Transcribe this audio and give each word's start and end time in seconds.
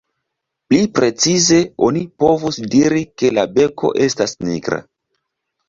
Pli 0.69 0.79
precize 0.99 1.59
oni 1.89 2.01
povus 2.25 2.59
diri, 2.77 3.03
ke 3.23 3.33
la 3.41 3.47
beko 3.61 3.95
estas 4.09 4.37
nigra. 4.51 4.85